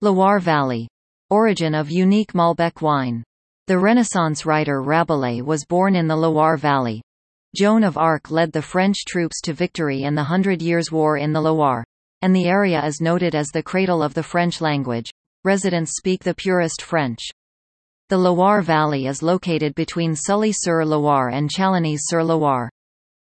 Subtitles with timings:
[0.00, 0.86] Loire Valley.
[1.28, 3.24] Origin of unique Malbec wine.
[3.66, 7.02] The Renaissance writer Rabelais was born in the Loire Valley.
[7.56, 11.32] Joan of Arc led the French troops to victory in the Hundred Years' War in
[11.32, 11.82] the Loire,
[12.22, 15.10] and the area is noted as the cradle of the French language.
[15.42, 17.18] Residents speak the purest French.
[18.08, 22.70] The Loire Valley is located between Sully-sur-Loire and Chalonnes-sur-Loire.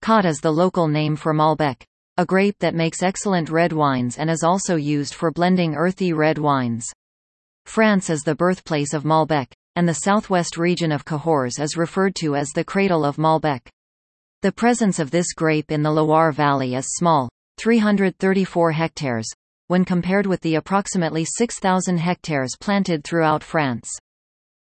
[0.00, 1.82] Cot is the local name for Malbec,
[2.18, 6.38] a grape that makes excellent red wines and is also used for blending earthy red
[6.38, 6.86] wines.
[7.66, 12.34] France is the birthplace of Malbec, and the southwest region of Cahors is referred to
[12.34, 13.68] as the cradle of Malbec.
[14.40, 19.30] The presence of this grape in the Loire Valley is small, 334 hectares,
[19.66, 23.90] when compared with the approximately 6,000 hectares planted throughout France.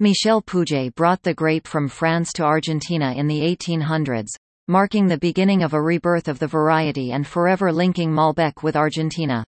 [0.00, 4.28] Michel Pouget brought the grape from France to Argentina in the 1800s,
[4.66, 9.44] marking the beginning of a rebirth of the variety and forever linking Malbec with Argentina.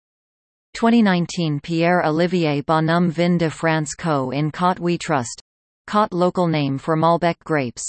[0.74, 4.30] 2019 Pierre-Olivier Bonhomme Vin de France Co.
[4.30, 5.40] in Cot We Trust.
[5.86, 7.82] Cot local name for Malbec grapes.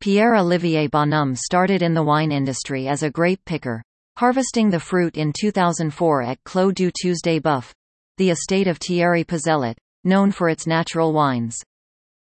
[0.00, 3.82] Pierre-Olivier Bonhomme started in the wine industry as a grape picker,
[4.18, 7.72] harvesting the fruit in 2004 at Clos du Tuesday Buff,
[8.18, 11.56] the estate of Thierry Puzelat, known for its natural wines.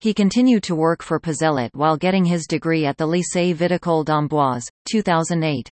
[0.03, 4.67] He continued to work for Puzelat while getting his degree at the Lycée Viticole d'Amboise,
[4.91, 5.71] 2008.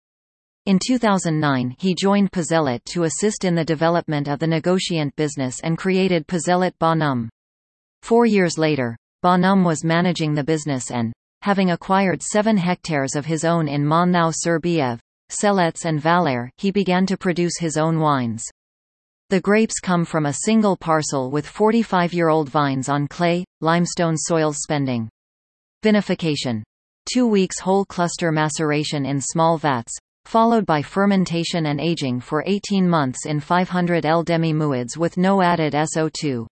[0.66, 5.78] In 2009 he joined Puzelat to assist in the development of the negociant business and
[5.78, 7.30] created Puzelat Bonhomme.
[8.02, 13.46] Four years later, Bonhomme was managing the business and, having acquired seven hectares of his
[13.46, 18.44] own in Monthou-sur-Bièvre, Cellettes and Valaire, he began to produce his own wines.
[19.32, 25.10] The grapes come from a single parcel with 45-year-old vines on clay, limestone soils spending.
[25.84, 26.62] Vinification.
[27.12, 29.92] Two weeks whole cluster maceration in small vats,
[30.26, 35.74] followed by fermentation and aging for 18 months in 500 L demi-muids with no added
[35.74, 36.46] SO2.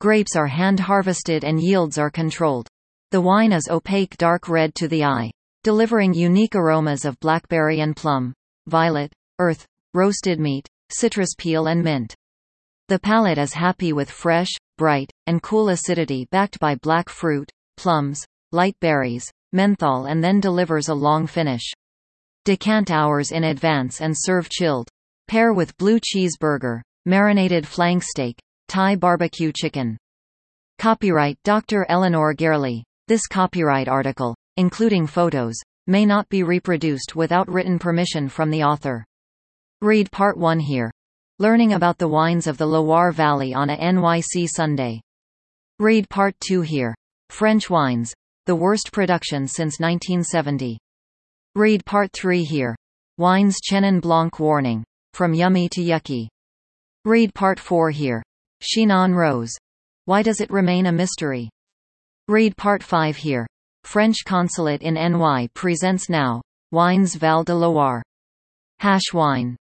[0.00, 2.68] Grapes are hand-harvested and yields are controlled.
[3.10, 5.32] The wine is opaque dark red to the eye,
[5.64, 8.32] delivering unique aromas of blackberry and plum,
[8.68, 12.14] violet, earth, roasted meat, citrus peel and mint.
[12.88, 18.24] The palate is happy with fresh, bright, and cool acidity backed by black fruit, plums,
[18.52, 21.72] light berries, menthol and then delivers a long finish.
[22.44, 24.88] Decant hours in advance and serve chilled.
[25.28, 29.96] Pair with blue cheeseburger, marinated flank steak, Thai barbecue chicken.
[30.78, 31.86] Copyright Dr.
[31.88, 32.84] Eleanor Garely.
[33.08, 39.04] This copyright article, including photos, may not be reproduced without written permission from the author.
[39.82, 40.90] Read Part 1 here.
[41.38, 45.02] Learning about the wines of the Loire Valley on a NYC Sunday.
[45.78, 46.94] Read Part 2 here.
[47.28, 48.14] French wines.
[48.46, 50.78] The worst production since 1970.
[51.54, 52.74] Read Part 3 here.
[53.18, 54.82] Wines Chenin Blanc warning.
[55.12, 56.28] From yummy to yucky.
[57.04, 58.22] Read Part 4 here.
[58.62, 59.52] Chinon Rose.
[60.06, 61.50] Why does it remain a mystery?
[62.28, 63.46] Read Part 5 here.
[63.84, 66.40] French consulate in NY presents now.
[66.72, 68.02] Wines Val de Loire.
[68.78, 69.54] Hash wine.